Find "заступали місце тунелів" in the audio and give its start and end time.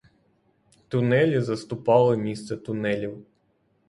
1.41-3.25